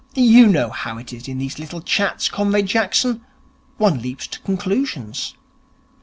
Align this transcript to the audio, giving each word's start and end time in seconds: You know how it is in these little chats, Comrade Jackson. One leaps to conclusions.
You 0.15 0.47
know 0.47 0.69
how 0.71 0.97
it 0.97 1.13
is 1.13 1.27
in 1.27 1.37
these 1.37 1.59
little 1.59 1.79
chats, 1.79 2.27
Comrade 2.27 2.65
Jackson. 2.65 3.21
One 3.77 4.01
leaps 4.01 4.25
to 4.25 4.39
conclusions. 4.39 5.35